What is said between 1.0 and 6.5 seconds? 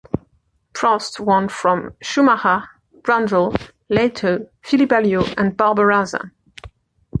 won from Schumacher, Brundle, Lehto, Philippe Alliot and Barbazza.